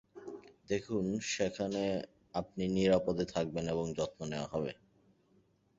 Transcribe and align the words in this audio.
দেখুন, 0.69 1.05
সেখানে 1.31 1.83
আপনি 2.33 2.63
নিরাপদে 2.75 3.25
থাকবেন 3.33 3.65
এবং 3.67 3.85
যত্ন 3.97 4.19
নেওয়া 4.25 4.51
হবে। 4.53 4.71